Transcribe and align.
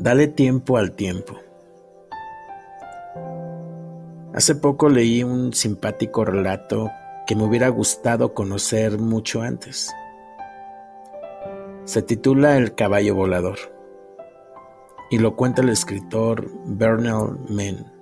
Dale 0.00 0.28
tiempo 0.28 0.78
al 0.78 0.92
tiempo. 0.92 1.34
Hace 4.32 4.54
poco 4.54 4.88
leí 4.88 5.22
un 5.22 5.52
simpático 5.52 6.24
relato 6.24 6.90
que 7.26 7.36
me 7.36 7.44
hubiera 7.44 7.68
gustado 7.68 8.32
conocer 8.32 8.98
mucho 8.98 9.42
antes. 9.42 9.92
Se 11.84 12.00
titula 12.00 12.56
El 12.56 12.74
caballo 12.74 13.14
volador 13.14 13.58
y 15.10 15.18
lo 15.18 15.36
cuenta 15.36 15.60
el 15.60 15.68
escritor 15.68 16.50
Bernard 16.64 17.38
Mann. 17.50 17.92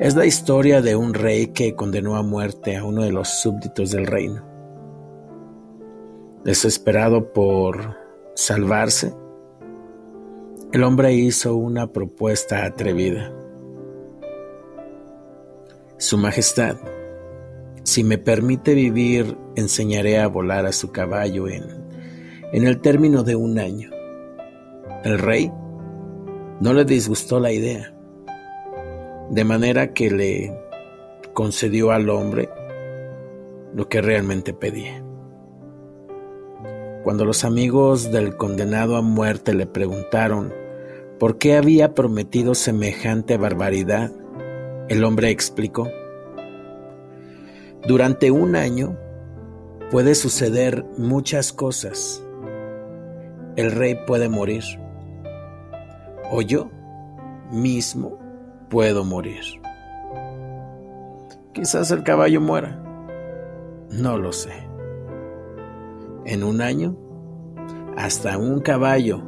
Es 0.00 0.16
la 0.16 0.26
historia 0.26 0.82
de 0.82 0.96
un 0.96 1.14
rey 1.14 1.52
que 1.52 1.76
condenó 1.76 2.16
a 2.16 2.24
muerte 2.24 2.76
a 2.76 2.82
uno 2.82 3.02
de 3.02 3.12
los 3.12 3.28
súbditos 3.28 3.92
del 3.92 4.08
reino. 4.08 4.44
Desesperado 6.42 7.32
por 7.32 7.96
salvarse, 8.34 9.14
el 10.72 10.84
hombre 10.84 11.12
hizo 11.12 11.56
una 11.56 11.88
propuesta 11.92 12.64
atrevida. 12.64 13.32
Su 15.98 16.16
Majestad, 16.16 16.76
si 17.82 18.04
me 18.04 18.18
permite 18.18 18.74
vivir, 18.74 19.36
enseñaré 19.56 20.20
a 20.20 20.28
volar 20.28 20.66
a 20.66 20.72
su 20.72 20.92
caballo 20.92 21.48
en, 21.48 21.64
en 22.52 22.66
el 22.66 22.80
término 22.80 23.24
de 23.24 23.34
un 23.34 23.58
año. 23.58 23.90
El 25.02 25.18
rey 25.18 25.50
no 26.60 26.72
le 26.72 26.84
disgustó 26.84 27.40
la 27.40 27.50
idea, 27.50 27.92
de 29.30 29.44
manera 29.44 29.92
que 29.92 30.10
le 30.10 30.56
concedió 31.32 31.90
al 31.90 32.08
hombre 32.10 32.48
lo 33.74 33.88
que 33.88 34.00
realmente 34.00 34.52
pedía. 34.52 35.04
Cuando 37.02 37.24
los 37.24 37.44
amigos 37.44 38.12
del 38.12 38.36
condenado 38.36 38.96
a 38.96 39.02
muerte 39.02 39.54
le 39.54 39.66
preguntaron 39.66 40.52
por 41.18 41.38
qué 41.38 41.56
había 41.56 41.94
prometido 41.94 42.54
semejante 42.54 43.38
barbaridad, 43.38 44.12
el 44.88 45.04
hombre 45.04 45.30
explicó, 45.30 45.88
durante 47.86 48.30
un 48.30 48.54
año 48.54 48.98
puede 49.90 50.14
suceder 50.14 50.84
muchas 50.98 51.52
cosas. 51.52 52.22
El 53.56 53.72
rey 53.72 53.96
puede 54.06 54.28
morir, 54.28 54.62
o 56.30 56.42
yo 56.42 56.70
mismo 57.50 58.18
puedo 58.68 59.04
morir. 59.04 59.42
Quizás 61.52 61.90
el 61.90 62.02
caballo 62.02 62.40
muera, 62.40 62.78
no 63.90 64.18
lo 64.18 64.32
sé. 64.32 64.69
En 66.30 66.44
un 66.44 66.60
año, 66.62 66.96
hasta 67.96 68.38
un 68.38 68.60
caballo 68.60 69.20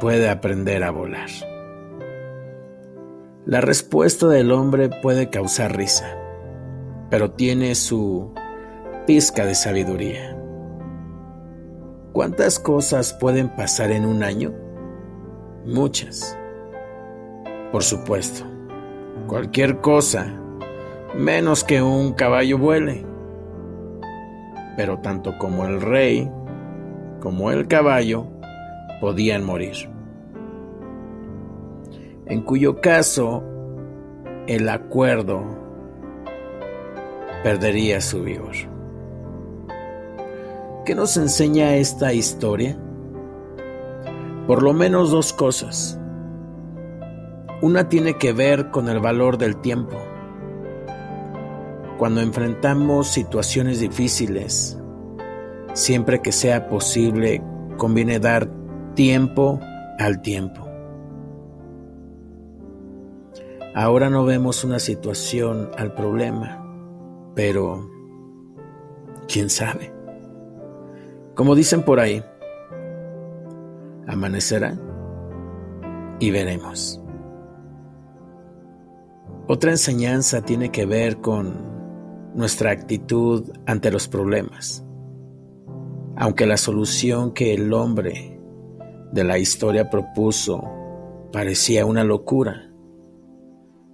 puede 0.00 0.28
aprender 0.28 0.82
a 0.82 0.90
volar. 0.90 1.28
La 3.46 3.60
respuesta 3.60 4.26
del 4.26 4.50
hombre 4.50 4.90
puede 5.00 5.30
causar 5.30 5.76
risa, 5.76 6.18
pero 7.08 7.30
tiene 7.30 7.76
su 7.76 8.32
pizca 9.06 9.46
de 9.46 9.54
sabiduría. 9.54 10.36
¿Cuántas 12.12 12.58
cosas 12.58 13.14
pueden 13.14 13.54
pasar 13.54 13.92
en 13.92 14.04
un 14.04 14.24
año? 14.24 14.52
Muchas. 15.66 16.36
Por 17.70 17.84
supuesto, 17.84 18.44
cualquier 19.28 19.80
cosa, 19.80 20.26
menos 21.14 21.62
que 21.62 21.80
un 21.80 22.12
caballo 22.12 22.58
vuele 22.58 23.07
pero 24.78 25.00
tanto 25.00 25.36
como 25.38 25.66
el 25.66 25.80
rey 25.80 26.30
como 27.18 27.50
el 27.50 27.66
caballo 27.66 28.28
podían 29.00 29.44
morir. 29.44 29.74
En 32.26 32.42
cuyo 32.42 32.80
caso 32.80 33.42
el 34.46 34.68
acuerdo 34.68 35.42
perdería 37.42 38.00
su 38.00 38.22
vigor. 38.22 38.54
¿Qué 40.84 40.94
nos 40.94 41.16
enseña 41.16 41.74
esta 41.74 42.12
historia? 42.12 42.78
Por 44.46 44.62
lo 44.62 44.74
menos 44.74 45.10
dos 45.10 45.32
cosas. 45.32 45.98
Una 47.62 47.88
tiene 47.88 48.14
que 48.14 48.32
ver 48.32 48.70
con 48.70 48.88
el 48.88 49.00
valor 49.00 49.38
del 49.38 49.56
tiempo 49.56 49.96
cuando 51.98 52.20
enfrentamos 52.20 53.08
situaciones 53.08 53.80
difíciles, 53.80 54.78
siempre 55.74 56.22
que 56.22 56.30
sea 56.30 56.68
posible, 56.68 57.42
conviene 57.76 58.20
dar 58.20 58.48
tiempo 58.94 59.60
al 59.98 60.22
tiempo. 60.22 60.64
Ahora 63.74 64.10
no 64.10 64.24
vemos 64.24 64.62
una 64.62 64.78
situación 64.78 65.70
al 65.76 65.92
problema, 65.94 66.64
pero 67.34 67.90
quién 69.26 69.50
sabe. 69.50 69.92
Como 71.34 71.56
dicen 71.56 71.82
por 71.82 71.98
ahí, 71.98 72.24
amanecerá 74.06 74.78
y 76.20 76.30
veremos. 76.30 77.00
Otra 79.48 79.70
enseñanza 79.72 80.42
tiene 80.42 80.70
que 80.70 80.86
ver 80.86 81.20
con 81.20 81.77
nuestra 82.38 82.70
actitud 82.70 83.50
ante 83.66 83.90
los 83.90 84.06
problemas. 84.06 84.84
Aunque 86.14 86.46
la 86.46 86.56
solución 86.56 87.32
que 87.32 87.52
el 87.52 87.72
hombre 87.72 88.40
de 89.10 89.24
la 89.24 89.38
historia 89.38 89.90
propuso 89.90 90.62
parecía 91.32 91.84
una 91.84 92.04
locura, 92.04 92.70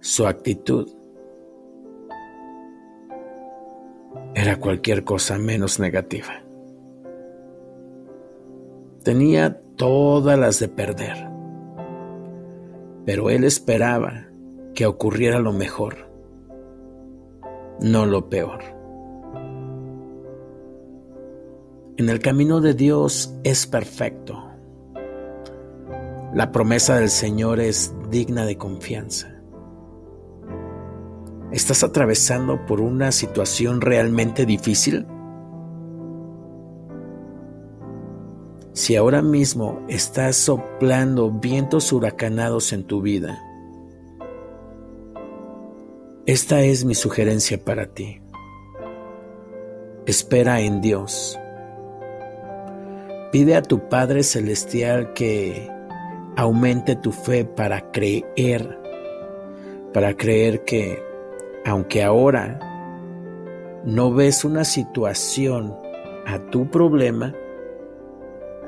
su 0.00 0.26
actitud 0.26 0.88
era 4.34 4.58
cualquier 4.58 5.04
cosa 5.04 5.36
menos 5.36 5.78
negativa. 5.78 6.42
Tenía 9.04 9.60
todas 9.76 10.38
las 10.38 10.58
de 10.60 10.68
perder, 10.68 11.28
pero 13.04 13.28
él 13.28 13.44
esperaba 13.44 14.28
que 14.74 14.86
ocurriera 14.86 15.40
lo 15.40 15.52
mejor 15.52 16.09
no 17.80 18.06
lo 18.06 18.28
peor. 18.28 18.60
En 21.96 22.08
el 22.08 22.20
camino 22.20 22.60
de 22.60 22.74
Dios 22.74 23.34
es 23.44 23.66
perfecto. 23.66 24.44
La 26.34 26.52
promesa 26.52 26.96
del 26.96 27.10
Señor 27.10 27.60
es 27.60 27.94
digna 28.10 28.44
de 28.44 28.56
confianza. 28.56 29.34
¿Estás 31.52 31.82
atravesando 31.82 32.64
por 32.64 32.80
una 32.80 33.12
situación 33.12 33.80
realmente 33.80 34.46
difícil? 34.46 35.06
Si 38.72 38.94
ahora 38.94 39.20
mismo 39.20 39.84
estás 39.88 40.36
soplando 40.36 41.30
vientos 41.30 41.92
huracanados 41.92 42.72
en 42.72 42.84
tu 42.84 43.02
vida, 43.02 43.42
esta 46.32 46.60
es 46.60 46.84
mi 46.84 46.94
sugerencia 46.94 47.58
para 47.58 47.86
ti. 47.86 48.20
Espera 50.06 50.60
en 50.60 50.80
Dios. 50.80 51.36
Pide 53.32 53.56
a 53.56 53.62
tu 53.62 53.88
Padre 53.88 54.22
Celestial 54.22 55.12
que 55.12 55.68
aumente 56.36 56.94
tu 56.94 57.10
fe 57.10 57.44
para 57.44 57.90
creer, 57.90 58.78
para 59.92 60.16
creer 60.16 60.64
que 60.64 61.02
aunque 61.66 62.04
ahora 62.04 62.60
no 63.84 64.14
ves 64.14 64.44
una 64.44 64.62
situación 64.62 65.74
a 66.26 66.38
tu 66.50 66.70
problema, 66.70 67.34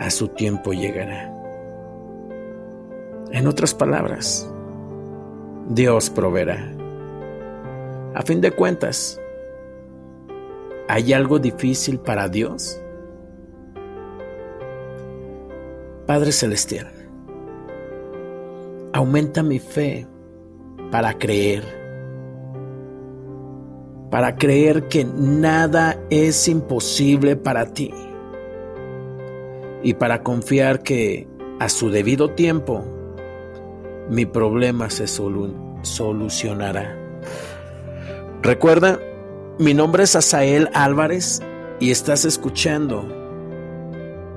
a 0.00 0.10
su 0.10 0.26
tiempo 0.26 0.72
llegará. 0.72 1.32
En 3.30 3.46
otras 3.46 3.72
palabras, 3.72 4.52
Dios 5.68 6.10
proveerá. 6.10 6.81
A 8.14 8.20
fin 8.20 8.42
de 8.42 8.50
cuentas, 8.50 9.18
¿hay 10.86 11.14
algo 11.14 11.38
difícil 11.38 11.98
para 11.98 12.28
Dios? 12.28 12.78
Padre 16.06 16.32
Celestial, 16.32 16.92
aumenta 18.92 19.42
mi 19.42 19.58
fe 19.58 20.06
para 20.90 21.14
creer, 21.14 21.64
para 24.10 24.36
creer 24.36 24.88
que 24.88 25.06
nada 25.06 25.98
es 26.10 26.48
imposible 26.48 27.36
para 27.36 27.64
ti 27.64 27.94
y 29.82 29.94
para 29.94 30.22
confiar 30.22 30.82
que 30.82 31.26
a 31.60 31.70
su 31.70 31.88
debido 31.88 32.34
tiempo 32.34 32.84
mi 34.10 34.26
problema 34.26 34.90
se 34.90 35.06
solucionará. 35.06 36.98
Recuerda, 38.42 38.98
mi 39.60 39.72
nombre 39.72 40.02
es 40.02 40.16
Asael 40.16 40.68
Álvarez 40.74 41.40
y 41.78 41.92
estás 41.92 42.24
escuchando 42.24 43.06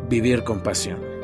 Vivir 0.07 0.43
con 0.43 0.61
Pasión. 0.61 1.14